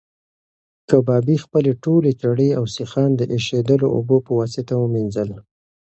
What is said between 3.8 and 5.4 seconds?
اوبو په واسطه ومینځل.